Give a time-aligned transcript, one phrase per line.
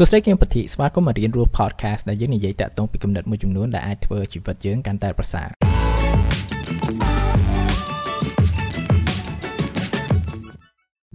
[0.00, 5.48] សួស្តីគឹមពធីស្វាគមន៍មករៀនរស់ podcast ដែលយើងនិយាយតាក់ទងពីគំនិតមួយចំនួនដែលអាចធ្វើជីវិតយើងកាន់តែប្រសើរ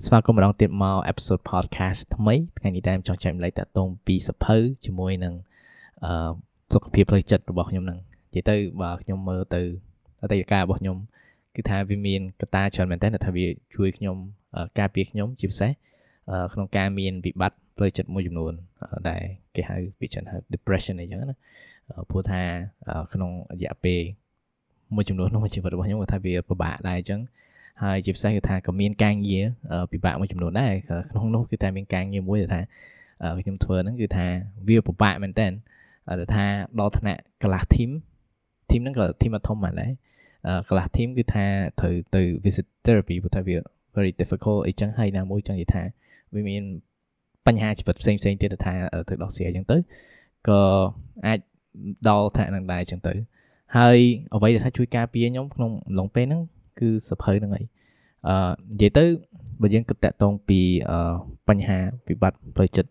[0.06, 5.34] ស្វាគមន៍ម្ដងទៀតមក episode podcast ថ្មីថ្ងៃនេះដែរចង់ចែកម្លែកតាក់ទងពីសភៅជាមួយនឹង
[6.04, 6.32] អឺ
[6.74, 8.00] សុខភាពផ្លូវចិត្តរបស់ខ្ញុំហ្នឹង
[8.34, 9.62] និយាយទៅបើខ្ញុំមើលទៅ
[10.22, 10.98] អតីតកាលរបស់ខ្ញុំ
[11.56, 13.46] គឺថាវាមានកត្តាច្រើនមែនតើថាវា
[13.76, 14.16] ជួយខ្ញុំ
[14.80, 15.72] ការពារខ្ញុំជាពិសេស
[16.54, 18.54] ក្នុងការមានវិបត្តិ ផ្លូវចិត្តមួយចំនួន
[19.10, 19.22] ដែល
[19.56, 21.38] គេហៅពីច្រើនហៅ depression អីចឹងណា
[22.10, 22.42] ព្រោះថា
[23.14, 24.00] ក្នុងរយៈពេល
[24.96, 27.22] មួយចំនួនក្នុងជីវិតរបស់ខ្ញុំគាត់ថាវាពិបាកដែរអញ្ចឹង
[27.84, 29.44] ហើយជាពិសេសគឺថាក៏មានការងារ
[29.92, 30.74] ពិបាកមួយចំនួនដែរ
[31.12, 32.62] ក្នុងនោះគឺតែមានការងារមួយថា
[33.44, 34.26] ខ្ញុំធ្វើហ្នឹងគឺថា
[34.68, 35.48] វាពិបាកមែនតើ
[36.34, 36.46] ថា
[36.80, 37.90] ដល់ថ្នាក់កន្លះ team
[38.70, 39.92] team ហ្នឹងក៏ team អត់ធំហ្មងដែរ
[40.68, 41.46] កន្លះ team គឺថា
[41.80, 43.56] ត្រូវទៅ visit therapy ព្រោះថាវា
[43.96, 45.84] very difficult អីចឹងហើយណាមួយចឹងនិយាយថា
[46.34, 46.64] វាមាន
[47.48, 48.74] បញ្ហាជីវិតផ្សេងផ្សេងទៀតថា
[49.10, 49.78] ទៅដោះស្រាយអញ្ចឹងទៅ
[50.50, 50.60] ក៏
[51.26, 51.40] អាច
[52.10, 53.14] ដល់ថ្នាក់នឹងដែរអញ្ចឹងទៅ
[53.78, 53.98] ហើយ
[54.36, 56.42] អ្វីដែលថាជួយការពារខ្ញុំក្នុងអំឡុងពេលហ្នឹង
[56.80, 57.66] គឺសភៅហ្នឹងហើយ
[58.28, 58.36] អឺ
[58.72, 59.06] និយាយទៅ
[59.62, 60.60] បើយើងគិតតាក់ទងពី
[61.50, 62.90] បញ្ហាវិបត្តិផ្លូវចិត្ត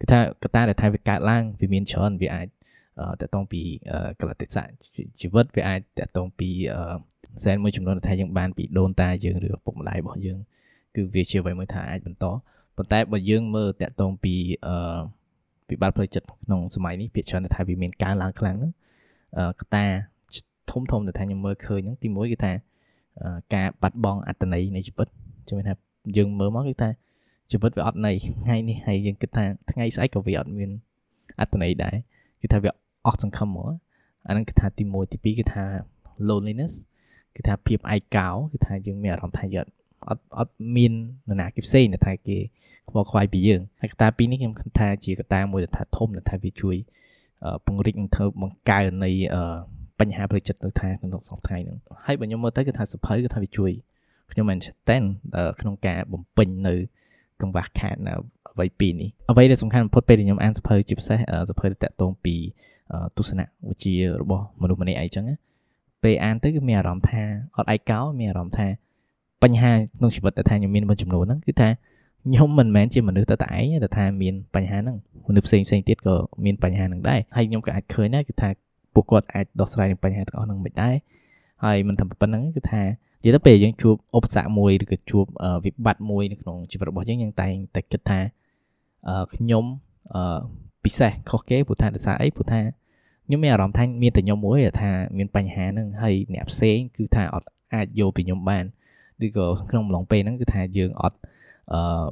[0.00, 2.46] គឺថាកត្តាដែលថាវាកើតឡើងវាមានច្រើនវាអាច
[3.20, 3.62] តាក់ទងពី
[4.20, 4.68] កលតិស័ក
[5.20, 6.48] ជីវិតវាអាចតាក់ទងពី
[7.44, 10.38] សែនមួយចំនួនថាយើងបានពីដូនតាយើងឬឪពុកម្ដាយរបស់យើង
[10.96, 12.24] គឺវាជាអ្វីមួយថាអាចបន្ត
[12.82, 14.34] ប៉ុន្តែបើយើងមើលតាក់ទងពី
[14.66, 14.74] អឺ
[15.68, 18.72] វិបត្តិផ្លូវចិត្តក្នុងសម័យនេះភាគច្រើនថាវាមានការឡើងខ្លាំងហ្នឹង
[19.38, 19.84] អឺកតា
[20.70, 22.52] ធំធំដែលថាខ្ញុំមើលឃើញហ្នឹងទីមួយគឺថា
[23.54, 25.08] ការបាត់បង់អត្តន័យនៃជីវិត
[25.48, 25.74] ជំនឿថា
[26.16, 26.88] យើងមើលមកគឺថា
[27.50, 30.70] ជីវិតវាអត់ន័យថ្ងៃនេះហើយយើងគិតថាថ្ងៃស្អែកក៏វាអត់មាន
[31.40, 31.94] អត្តន័យដែរ
[32.40, 32.70] គឺថាវា
[33.06, 33.70] អស់សង្ឃឹមមក
[34.26, 35.64] អាហ្នឹងគឺថាទី1ទី2គឺថា
[36.28, 36.72] loneliness
[37.36, 39.68] គឺថាភាពឯកោគឺថាយើងមានអារម្មណ៍ថាយើង
[40.08, 40.92] អត់អត់មាន
[41.28, 42.38] នរណាគេផ្សេងដែលថាគេ
[42.88, 46.76] ខ្វល់ខ្វាយពីយើងហើយកត្តាពីរនេះខ្ញុំគិតថាជាកត្តាមួយដែលថាធំដែលថាវាជួយ
[47.66, 49.10] ពង្រីកនិងធ្វើបង្កើននៃ
[50.00, 53.70] បញ្ហាផ្លូវចិត្តទៅថាក្នុងសង្ថ្ងៃហ្នឹងហើយបើខ្ញុំមើលទៅគឺថាសភៅគឺថាវាជួយ
[54.32, 55.02] ខ្ញុំមែនតែន
[55.60, 56.74] ក្នុងការបំពេញនៅ
[57.40, 58.12] កង្វះខាតនៅ
[58.52, 61.18] អ្វីពីរនេះអ្វីដែលសំខាន់បំផុតពេលដែលខ្ញុំអានសភៅជាពិសេស
[61.50, 62.34] សភៅដែលតាក់ទងពី
[63.16, 65.24] ទស្សនៈវិជ្ជារបស់មនុស្សម្នាក់អីចឹង
[66.02, 67.22] ពេលអានទៅគឺមានអារម្មណ៍ថា
[67.56, 68.66] អត់ឯកោមានអារម្មណ៍ថា
[69.42, 71.68] បញ្ហាក្នុងជីវិតដែលថាខ្ញុំមានមួយចំនួនហ្នឹងគឺថា
[72.24, 74.96] ខ្ញុំមិនមែនជាមនុស្សតែតែឯងតែថាមានបញ្ហាហ្នឹង
[75.28, 76.14] មនុស្សផ្សេងផ្សេងទៀតក៏
[76.44, 78.48] មានបញ្ហាហ្នឹងដែរហើយខ្ញុំក៏អាចឃើញដែរគឺថា
[78.94, 80.94] ពួកគាត់អាចដោះស្រាយនឹងបញ្ហាទាំងអស់ហ្នឹងមិនដែរ
[81.64, 85.24] ហើយមិនថាប៉ុណ្្នឹងគឺថានិយាយទៅពេលយើងជួបឧបសគ្គមួយឬក៏ជួប
[85.64, 88.20] វិបត្តិមួយនៅក្នុងជីវិតរបស់យើងយើងតែងតែគិតថា
[89.34, 89.64] ខ្ញុំ
[90.84, 92.60] ពិសេសខុសគេព្រោះថាដោយសារអីព្រោះថា
[93.26, 98.64] ខ្ញុំមានអារម្មណ៍ថាមានតែខ្ញុំមួយថាមានបញ្ហាហ្នឹងហើយអ្នកផ្សេងគឺថាអត់អាចយកពីខ្ញុំបាន
[99.26, 101.18] ឬក៏ក្នុងអំឡុងពេលហ្នឹងគឺថាយើងអត់
[101.74, 102.06] អឺ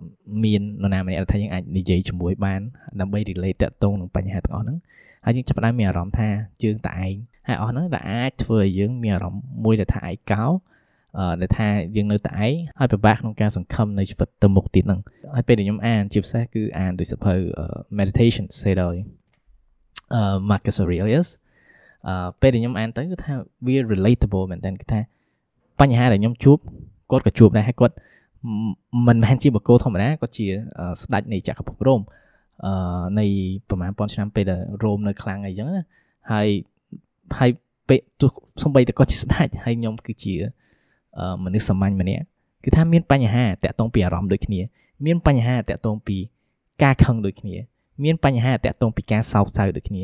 [0.44, 2.60] មាននរណាម្នាក់ថាយើងអាចនិយាយជាមួយបាន
[3.00, 4.78] ដើម្បី relate តាក់ទងនឹងបញ្ហាទាំងអស់ហ្នឹង
[5.24, 6.28] ហើយយើងចាប់ផ្ដើមមានអារម្មណ៍ថា
[6.64, 7.14] យើងតែឯង
[7.46, 10.44] ហើយអស់ហ្នឹងដែលអាចធ្វើឲ្យយើងមានអារម្មណ៍មួយដែលថាឯកោ
[11.18, 15.00] អឺដែលថាយើងនៅតែឯងហើយពិបាកក្នុងការសង្ឃឹមនៅជីវិតទៅមុខទៀតហ្នឹង
[15.34, 17.34] ហើយពេលដែលខ្ញុំអានជាពិសេសគឺអានដោយសភៅ
[17.98, 18.94] meditation សេដោយ
[20.14, 21.28] អឺ Marcus Aurelius
[22.08, 23.32] អឺពេលដែលខ្ញុំអានទៅគឺថា
[23.66, 25.00] វា relatable មែនតើគឺថា
[25.80, 26.58] បញ្ហាដែលខ្ញុំជួប
[27.10, 27.94] គាត់ក៏ជួបដែរហើយគាត់
[29.06, 30.46] មិនមែនជាបកគោធម្មតាគាត់ជា
[31.02, 32.00] ស្ដេចនៃចក្រភពរ៉ូម
[32.64, 32.72] អឺ
[33.18, 33.26] នៃ
[33.68, 35.82] ប្រហែលពាន់ឆ្នាំពេលដែលរ៉ូមនៅខ្លាំងអីចឹងណា
[36.32, 36.48] ហើយ
[37.38, 37.50] ហើយ
[37.88, 38.30] ពេលទោះ
[38.62, 40.34] សំបីតែគាត់ជាស្ដេចហើយខ្ញុំគឺជា
[41.44, 42.24] មនុស្សសាមញ្ញម្នាក់
[42.64, 44.60] គឺថាមានបញ្ហាតាក់ទងពីអារម្មណ៍ដូចគ្នា
[45.06, 46.16] មានបញ្ហាតាក់ទងពី
[46.82, 47.54] ការខឹងដូចគ្នា
[48.04, 50.02] មានបញ្ហាតាក់ទងពីការសោកសៅដូចគ្នា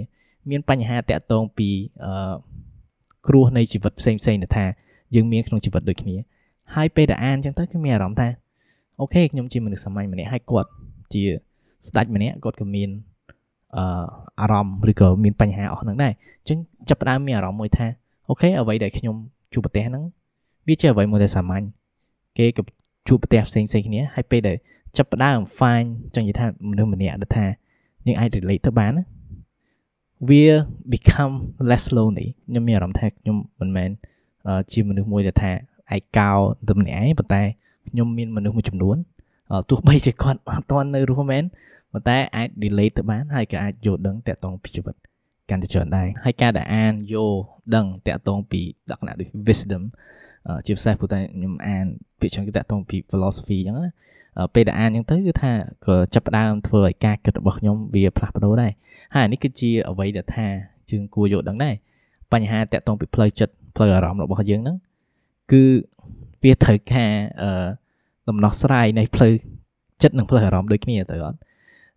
[0.51, 1.69] មានបញ្ហាតាក់ទងពី
[2.05, 2.35] អឺ
[3.29, 4.65] គ្រោះនៃជីវិតផ្សេងផ្សេងថា
[5.15, 6.17] យើងមានក្នុងជីវិតដូចគ្នា
[6.75, 8.29] ហើយពេលដែលអានអញ្ចឹងទៅគឺមានអារម្មណ៍ថា
[9.01, 10.71] okay ខ្ញុំជាមនុស្សសាមញ្ញម្នាក់ហើយគាត់
[11.13, 11.23] ជា
[11.89, 12.91] ស្ដេចម្នាក់គាត់ក៏មាន
[13.77, 14.05] អឺ
[14.41, 17.87] អារម្មណ៍ឬក៏មានបញ្ហាអស់ហ្នឹងដែរអញ្ចឹងចាប់ផ្ដើមមានអារម្មណ៍មួយថា
[18.29, 19.17] okay អ្វីដែលខ្ញុំ
[19.53, 20.05] ជួបប្រទះហ្នឹង
[20.67, 21.65] វាជាអ្វីមួយដែលសាមញ្ញ
[22.39, 22.63] គេក៏
[23.09, 24.57] ជួបប្រទះផ្សេងផ្សេងគ្នាហើយពេលដែល
[24.97, 27.47] ចាប់ផ្ដើម find ចង់និយាយថាមនុស្សម្នាក់ដែលថា
[28.07, 29.05] យើងអាច relate ទៅបានណា
[30.29, 30.45] វា
[30.93, 31.35] become
[31.71, 33.91] less lonely ខ្ញុំមានអារម្មណ៍ថាខ្ញុំមិនមែន
[34.73, 35.53] ជាមនុស្សមួយដែលថា
[35.95, 36.31] ឯកោ
[36.69, 37.43] ទៅម្នាក់ឯងប៉ុន្តែ
[37.89, 38.97] ខ្ញុំមានមនុស្សមួយចំនួន
[39.71, 41.45] ទោះបីជាគាត់អត់ទាន់នៅរស់មែន
[41.93, 44.95] ប៉ុន្តែអាច relate ទៅបានហើយក៏អាចយល់ដឹងតាក់ទងពីជីវិត
[45.51, 47.41] កាន់តែច្រើនដែរហើយការដែលអានយល់
[47.75, 48.61] ដឹងតាក់ទងពី
[48.91, 49.83] លក្ខណៈដូច wisdom
[50.67, 51.87] ជាពិសេសព្រោះតែខ្ញុំអាន
[52.21, 53.91] ពាក្យច្រើនគឺតាក់ទងពី philosophy អញ្ចឹងណា
[54.55, 55.53] ពេលដែលអានអញ្ចឹងទៅគឺថា
[55.87, 58.73] ក៏ចាប់ផ្ដើមធ្វើឲ្យការគិតរបស់ខ្ញុំវាផ្លាស់ប្ដូរដែរ
[59.15, 60.47] ហើយនេះគឺជាអ្វីដែលថា
[60.91, 61.75] យើងគួរយល់ដឹងដែរ
[62.33, 64.77] បញ្ហាតាក់ទងពីផ្លូវចិត្តផ្លូវអារម្មណ៍របស់យើងហ្នឹង
[65.53, 65.63] គឺ
[66.43, 67.11] វាត្រូវការ
[67.43, 67.67] អឺ
[68.29, 69.33] ដំណោះស្រាយនៃផ្លូវ
[70.03, 71.39] ចិត្តនិងផ្លូវអារម្មណ៍ដូចគ្នាទៅអត់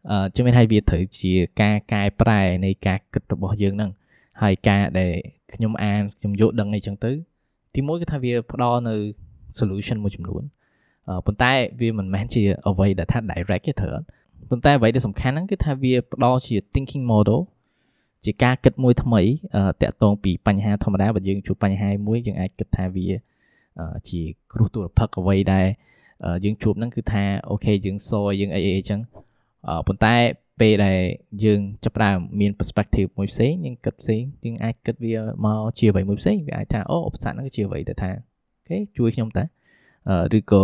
[0.10, 1.32] អឺជំនឿថាវាត្រូវជា
[1.62, 3.92] ការកែប្រែនៃការគិតរបស់យើងហ្នឹង
[4.42, 5.12] ហើយការដែល
[5.54, 7.12] ខ្ញុំអានខ្ញុំយកដឹងអីចឹងទៅ
[7.76, 8.96] ទីមួយគឺថាវាផ្ដល់នៅ
[9.60, 10.44] solution មួយចំនួន
[11.26, 14.06] ប៉ុន្តែវាមិនមែនជាអ្វីដែលថា direct ទេត្រូវអត់
[14.50, 17.40] ប៉ុន្តែអ្វីដែលសំខាន់ហ្នឹងគឺថាវាផ្ដល់ជា thinking model
[18.26, 19.22] ជាការគិតមួយថ្មី
[19.82, 23.08] តាក់ទងពីបញ្ហាធម្មតាបើយើងជួបបញ្ហាមួយយើងអាចគិតថាវា
[24.10, 24.22] ជា
[24.54, 25.68] គ្រោះទុរភិក្សអ្វីដែល
[26.46, 29.00] យើងជួបហ្នឹងគឺថាអូខេយើងសយយើងអីអីអញ្ចឹង
[29.88, 30.16] ប៉ុន្តែ
[30.60, 31.00] ពេលដែល
[31.44, 35.16] យើងចាប់ផ្ដើមមាន perspective មួយផ្សេងយើងគិតផ្សេងយើងអាចគិតវា
[35.46, 39.44] មកជាអ្វីមួយផ្សេងវាអាចថាអូឧបសគ្គហ្នឹងគឺជាអ្វីដែលថាអូខេជួយខ្ញុំតា
[40.38, 40.64] ឬក៏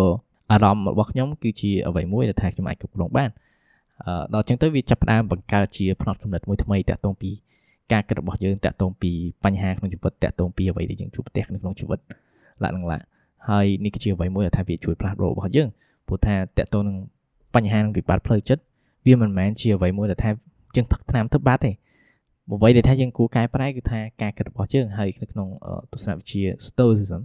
[0.52, 3.30] អារម្មណ៍របស់ខ្ញុំគឺជាអ្វីមួយដែលថាខ្ញុំអាចគ្រប់គ្រងបាន
[4.34, 7.32] ដល់អញ្ចឹងទៅវាចាប់ផ្ដើមបង្កើតជាផ្នត់គំនិតមួយថ្មីតាក់ទងពី
[7.92, 9.12] ការគិតរបស់យើងតាក់ទងពី
[9.44, 12.00] បញ្ហាក្នុងជីវិតតាក់ទងពីអ្វីដែលយើងជួបប្រទះក្នុងជីវិត
[12.64, 13.06] ឡាក់នឹងឡាក់
[13.50, 15.68] ហើយនេះគឺជាអ្វីមួយដែលថាវាជួយផ្លាស់ប្ដូររបស់យើង
[16.08, 16.98] ព្រោះថាតាក់ទងនឹង
[17.56, 18.62] បញ្ហានឹងវិបត្តិផ្លូវចិត្ត
[19.06, 20.32] វាមិនមែនជាអ្វីមួយដែលថា
[20.76, 21.72] យើងផឹកថ្នាំទៅបាត់ទេ
[22.52, 25.48] អ្វីដែលថាយើងគួរកែប្រែគឺថាការគិតរបស់យើងហើយនៅក្នុង
[25.94, 27.22] ទស្សនវិជ្ជា Stoicism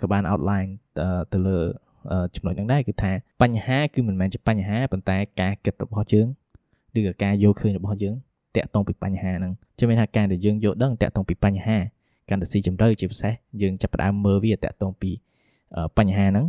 [0.00, 0.70] ក៏បាន outline
[1.32, 1.58] ទៅលើ
[2.34, 6.26] ចំណុចហ្នឹងដែរគឺថាបញ្ហាគឺមិនមែនជាបញ្ហាប៉ុន្តែការគិតរបស់យើង
[6.96, 8.14] ឬក៏ការយល់ឃើញរបស់យើង
[8.56, 11.78] តាក់ទងពីបញ្ហាហ្នឹងជឿមានថាការដែលយើងយល់ដឹងតាក់ទងពីបញ្ហា
[12.30, 13.32] កាន់តែស៊ីជម្រៅជាពិសេស
[13.62, 15.10] យើងចាប់ផ្ដើមមើលវាតាក់ទងពី
[15.98, 16.46] បញ្ហាហ្នឹង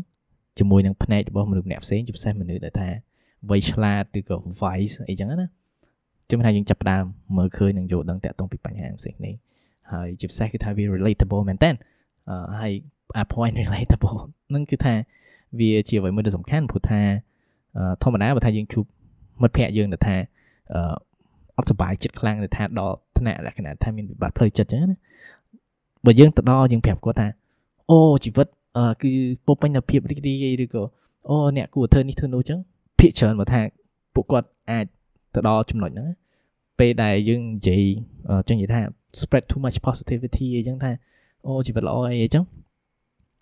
[0.60, 2.90] ជាមួយនឹងផ្នែករបស់មនុស្សម្នាក់ផ្សេងជាពិសេសមនុស្សដែលថា
[3.50, 5.48] វ័យឆ្លាតឬក៏ wise អីចឹងណា
[6.30, 7.04] ជឿថាយើងចាប់ផ្ដើម
[7.38, 9.34] មើលឃើញនិងយល់ដឹងតាក់ទងពីបញ្ហាផ្សេងនេះ
[9.92, 11.72] ហើយជាពិសេសគឺថាវា relatable មែនតើ
[12.60, 12.74] ហើយ
[13.22, 14.20] a point relatable
[14.54, 14.94] នឹងគឺថា
[15.60, 17.02] វាជាអ្វីមួយដ៏សំខាន់ព្រោះថា
[18.04, 18.86] ធម្មតាបើថាយើងជួប
[19.42, 20.16] មិត្តភ័ក្តិយើងដែលថា
[21.58, 24.98] អត់សុបាយចិត្តខ្លាំងដែលថាដល់ថ្នាក់លក្ខណៈថាមានវិបត្តិផ្លូវចិត្តចឹងណា
[26.06, 27.28] បើយើងទៅដល់យើងប្រាប់គាត់ថា
[27.90, 28.48] អូជីវិត
[29.02, 29.12] គឺ
[29.46, 30.84] ពោពេញដោយភាពរីករាយឬក៏
[31.30, 32.60] អូអ្នកគួរធ្វើនេះធ្វើនោះចឹង
[33.00, 33.62] ភាកច្រើនមកថា
[34.14, 34.86] ពួកគាត់អាច
[35.34, 36.08] ទៅដល់ចំណុចហ្នឹង
[36.80, 37.84] ពេលដែលយើងនិយាយ
[38.48, 38.82] ចឹងនិយាយថា
[39.20, 40.92] spread too much positivity អីចឹងថា
[41.48, 42.44] អូជីវិតល្អអីអីចឹង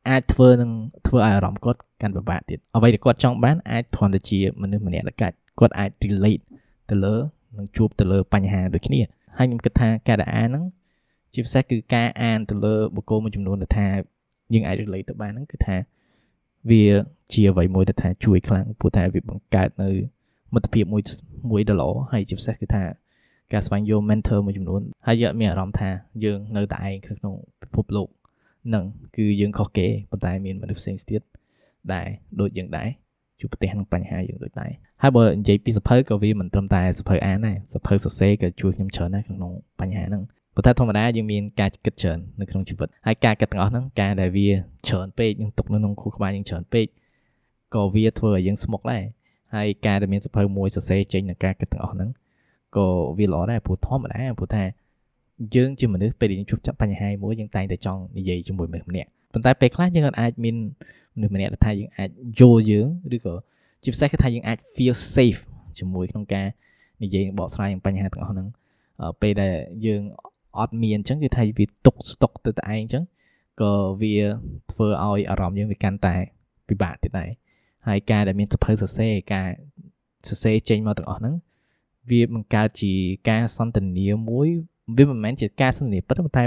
[0.10, 0.72] អាចធ្វើនឹង
[1.08, 6.44] ធ្វើឲ្យអារម្មណ៍គាត់កាន់ពិបាកទៀតអ្វីដែលគាត់ចង់បានអាចគ្រាន់តែជាមនុស្សម្នាក់ដែលកាច់គាត់អាច relate
[6.90, 7.16] ទៅលើ
[7.58, 9.00] នឹងជួបទៅលើបញ្ហាដូចគ្នា
[9.38, 10.64] ហើយខ្ញុំគិតថាការដែលអានហ្នឹង
[11.34, 13.88] ជាពិសេសគឺការអានទៅលើបុគ្គលមួយចំនួនដែលថា
[14.54, 15.78] យើងអាច relate ទៅបានហ្នឹងគឺថា
[16.70, 16.86] វា
[17.34, 19.90] ជាអ្វីមួយដែលថាជួយខ្លាំងព្រោះថាវាបង្កើតនៅ
[20.54, 21.02] មិត្តភាពមួយ
[21.52, 22.84] មួយដ៏ល្អហើយជាពិសេសគឺថា
[23.54, 25.90] ការស្វែងយល់ mentor មួយចំនួនហើយយើងមានអារម្មណ៍ថា
[26.24, 28.08] យើងនៅតែឯងក្នុងពិភពលោក
[28.74, 28.86] នឹង
[29.18, 31.22] គឺយើងខុសគេប៉ុន្តែមានមនុស្សផ្សេងទៀត
[31.94, 32.08] ដែល
[32.40, 32.90] ដូចយើងដែរ
[33.40, 34.72] ជួបប្រទះនឹងបញ្ហាយើងដូចដែរ
[35.02, 40.24] ហើយបើនិយាយពីសភៅក៏វាមិនត្រឹមតែសភៅអានដែរសភៅសរសេរក៏ជួយខ្ញុំច្រើនដែរក្នុងបញ្ហាហ្នឹង
[40.60, 44.50] ប៉ុន្តែធម្មតាយើងមានការគិតច្រើននៅក្នុងជីវិតហើយការគិតទាំងអស់ហ្នឹងការដែលវា
[44.88, 46.86] ច្រើនពេកយើងទុកនៅក្នុងខួរក្បាលយើងច្រើនពេក
[47.74, 49.04] ក៏វាធ្វើឲ្យយើងស្មុគដែរ
[49.56, 52.10] ហើយការដែលមានសភៅមួយសរសេរចេញនឹងការគិតទាំងអស់ហ្នឹង
[52.78, 54.64] ក៏វាល្អដែរព្រោះធម្មតាព្រោះថា
[55.56, 60.56] យើងជាមនុស្សពេលដែលយើងជួបបញ្ហាមួយយើងតែងតែចង់និយាយជាមួយមនុស្សម្នាក់ប៉ុន្តែពេលខ្លះយើងអាចមាន
[61.16, 62.10] មនុស្សម្នាក់ថាយើងអាច
[62.40, 63.36] យល់យើងឬក៏
[63.84, 65.42] ជាពិសេសគឺថាយើងអាច feel safe
[65.80, 66.48] ជាមួយក្នុងការ
[67.04, 68.48] និយាយបកស្រាយបញ្ហាទាំងអស់ហ្នឹង
[69.22, 69.54] ពេលដែល
[69.86, 70.02] យើង
[70.58, 73.04] អត់មានអញ្ចឹងគឺថាវាទុកស្តុកទៅតែឯងអញ្ចឹង
[73.62, 74.16] ក៏វា
[74.72, 76.16] ធ្វើឲ្យអារម្មណ៍យើងវាកាន់តែ
[76.68, 77.30] ពិបាកទៀតដែរ
[77.88, 79.48] ហើយការដែលមានសភៅសរសេរការ
[80.30, 81.36] សរសេរចេញមកទាំងអស់ហ្នឹង
[82.10, 82.94] វាបង្កើតជា
[83.30, 84.48] ការសន្ទនាមួយ
[84.98, 86.44] វាមិនមែនជាការសន្ទនាពិតទេតែ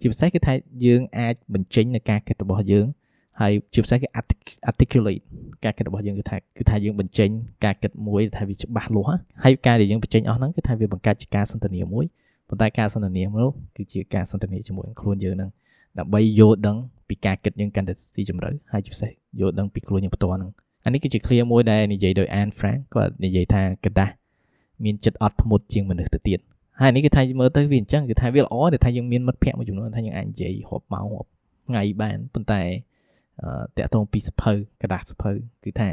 [0.00, 0.52] ជាពិសេសគឺថា
[0.86, 2.86] យើងអាចបញ្ចេញនៅការគិតរបស់យើង
[3.40, 4.08] ហើយជាពិសេសគឺ
[4.70, 5.22] articulate
[5.64, 7.28] ការគិតរបស់យើងគឺថាគឺថាយើងបញ្ចេញ
[7.64, 12.04] ការគិតមួយថាវាច្បាស់លាស់ហើយការដែលយើងបញ្ចេញអស់ហ្នឹងគឺថាវាបង្កើតជាការសន្ទនាមួយ
[12.49, 15.49] ប៉ុន្តែការសន្ទនានោះគឺជាការសន្ទនាជាមួយនឹងខ្លួនយើងហ្នឹង
[15.99, 20.51] ដើម្បីយល់ដឹងពីការគិតយើងកាន់តែស៊ីជម្រៅហើយជាពិសេសយល់ដឹងពីខ្លួនយើងផ្ទាល់ហ្នឹង
[20.85, 24.11] អានេះគឺជា clear មួយដែលនិយាយដោយ Anne Frank គាត់និយាយថាกระดาษ
[24.83, 26.39] មានចិត្តអត់ធ្មត់ជាងមនុស្សទៅទៀត
[26.81, 31.29] ហើយនេះគឺថាមើលទៅវាអញ្ចឹងគឺថាវាល្អដែលថាយើងមានមិត្តភ័ក្តិមួយចំនួនថាយើងអាចនិយាយរាប់ម៉ោងរាប់
[31.67, 32.61] ថ្ងៃបានប៉ុន្តែ
[33.77, 35.31] តាក់ទងពីសភៅกระดาษសភៅ
[35.63, 35.89] គឺថា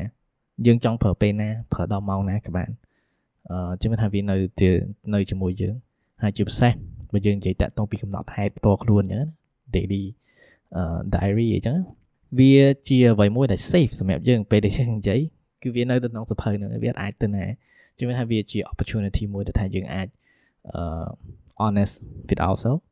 [0.66, 2.71] យើងចង់ប្រើពេលណាប្រើដល់ម៉ោងណាក៏បាន
[3.50, 4.37] អឺជឿថាវានៅ
[5.14, 5.75] នៅជាមួយយើង
[6.22, 6.74] ហើយជាពិសេស
[7.13, 9.25] បើយើងនិយាយតាក់ទងពីកំណត់ហេតុផ្ទាល់ខ្លួនអញ្ចឹង
[9.75, 10.04] daily
[11.13, 11.78] diary អញ្ចឹង
[12.40, 12.54] វា
[12.88, 15.20] ជាអ្វីមួយដែល safe សម្រាប់យើងពេលដែលយើងនិយាយ
[15.62, 17.46] គឺវានៅក្នុងសភៅហ្នឹងវាអាចទៅណា
[17.98, 20.08] ជឿថាវាជា opportunity មួយដែលថាយើងអាច
[21.62, 21.96] honest
[22.28, 22.84] with ourselves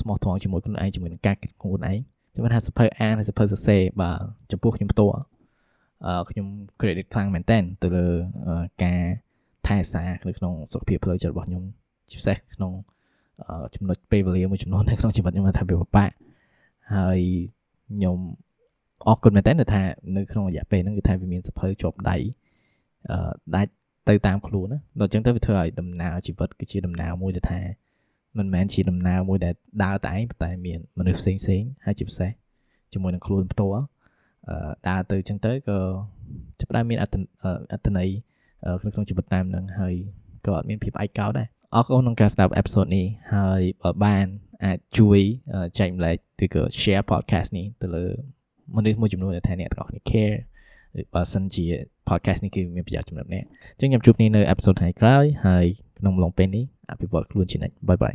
[0.00, 1.98] ស្មោះត្រង់ជាមួយខ្លួនឯងជាមួយនឹងការគិតខ្លួនឯង
[2.32, 4.18] ខ្ញុំថាសភៅអានហើយសភៅសរសេរបាទ
[4.52, 5.12] ចំពោះខ្ញុំផ្ទាល់
[6.06, 6.46] អឺខ្ញុំ
[6.80, 8.06] credit ខ្លាំងមែនតើទៅលើ
[8.84, 9.00] ការ
[9.66, 11.64] ថែសារនៅក្នុងសុខភាពផ្លូវចិត្តរបស់ខ្ញុំ
[12.10, 12.72] ជាពិសេសក្នុង
[13.74, 16.10] ចំណុចពេលវេលាមួយចំនួននៅក្នុងជីវិតខ្ញុំថាវាពិបាក
[16.94, 17.20] ហើយ
[17.94, 18.18] ខ្ញុំ
[19.08, 19.82] អរគុណមែនតើថា
[20.16, 22.16] នៅក្នុងរយៈពេលហ្នឹងគឺថាវាមានសភៅជាប់ដៃ
[23.10, 23.70] អឺដាច់
[24.08, 27.60] ទៅតាមខ្លួនណាដល់អញ្ចឹងទៅវាធ្វើឲ្យដំណើរជីវិតគឺជាដំណើរមួយដែលថា
[28.38, 32.30] មិនមែនជាដំណើរមួយដែលដើរតែឯងប៉ុន្តែមានមនុស្សផ្សេងផ្សេងហើយជាពិសេស
[32.92, 33.82] ជាមួយនឹងខ្លួនផ្ទាល់
[34.48, 35.78] អឺដើរទៅអញ្ចឹងទៅក៏
[36.60, 37.14] ចាប់ផ្ដើមមានអត្ត
[37.72, 38.08] អត្តន័យ
[38.80, 39.94] ក្នុងក្នុងជីវិតតាមនឹងហើយ
[40.46, 44.26] ក៏អត់មានភាពឯកោដែរ អរគុណក្នុងការស្ដាប់អេពីសូតនេះហើយបើបាន
[44.64, 45.18] អាចជួយ
[45.78, 48.06] ចែកម្លែកឬក៏ share podcast នេះទៅលើ
[48.76, 50.36] មនុស្សមួយចំនួនដែលថាអ្នកទាំងអស់គ្នា care
[51.14, 51.64] បើសិនជា
[52.08, 55.66] podcast នេះគឺមានប្រយោជន៍សម្រាប់អ្នកអញ្ចឹងខ្ញុំជួបគ្នានៅ episode ថ្ងៃក្រោយហើយ
[55.98, 58.14] ក្នុងអំឡុងពេលនេះអភិវឌ្ឍខ្លួនជានិច្ចបាយបាយ